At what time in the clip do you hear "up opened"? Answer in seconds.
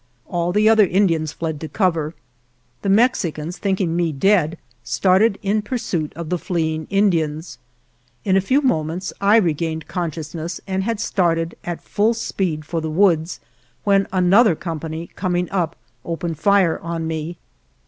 15.51-16.39